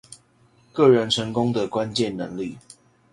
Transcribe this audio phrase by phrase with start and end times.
[0.73, 2.57] 個人成功的關鍵能力